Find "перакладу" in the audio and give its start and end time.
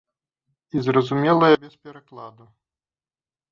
1.85-2.51